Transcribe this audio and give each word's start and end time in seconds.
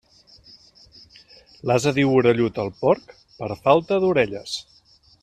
L'ase 1.71 1.93
diu 1.99 2.15
orellut 2.21 2.57
al 2.63 2.71
porc, 2.79 3.13
per 3.43 3.51
falta 3.67 4.01
d'orelles. 4.07 4.57